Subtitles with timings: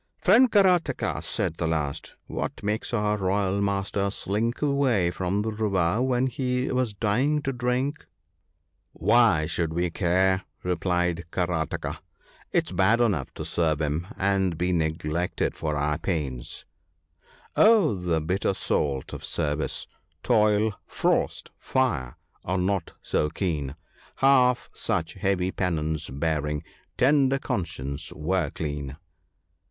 [0.01, 5.43] I Friend Karataka,' said the last, * what makes our royal master slink away from
[5.43, 8.07] the river when he was dying to drink?''
[8.93, 11.99] Why should we care?' replied Karataka.
[12.25, 16.65] * It's bad enough to serve him, and be neglected for our pains,
[17.55, 19.85] —"Oh, the bitter salt of service!—
[20.23, 23.75] toil, frost, fire, are not so keen:
[24.15, 26.63] Half such heavy penance bearing,
[26.97, 28.97] tender consciences were clean."